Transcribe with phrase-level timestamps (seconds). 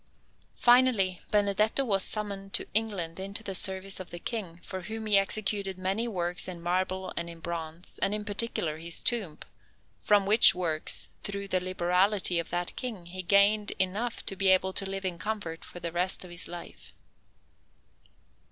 [0.55, 5.15] Finally, Benedetto was summoned to England into the service of the King, for whom he
[5.19, 9.37] executed many works in marble and in bronze, and, in particular, his tomb;
[10.01, 14.73] from which works, through the liberality of that King, he gained enough to be able
[14.73, 16.93] to live in comfort for the rest of his life.